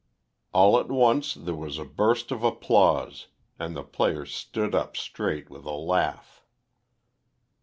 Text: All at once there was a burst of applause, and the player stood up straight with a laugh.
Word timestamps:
All 0.51 0.79
at 0.79 0.87
once 0.89 1.35
there 1.35 1.53
was 1.53 1.77
a 1.77 1.85
burst 1.85 2.31
of 2.31 2.43
applause, 2.43 3.27
and 3.59 3.75
the 3.75 3.83
player 3.83 4.25
stood 4.25 4.73
up 4.73 4.97
straight 4.97 5.51
with 5.51 5.63
a 5.65 5.73
laugh. 5.77 6.41